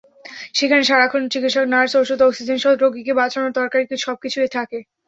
সেখানে 0.53 0.83
সারাক্ষণ 0.83 1.23
চিকিৎসক, 1.33 1.65
নার্স, 1.67 1.93
ওষুধ, 1.97 2.19
অক্সিজেনসহ 2.23 2.71
রোগীকে 2.75 3.13
বাঁচানোর 3.19 3.57
দরকারি 3.59 3.83
সবকিছুই 3.99 4.49
থাকে। 4.57 4.77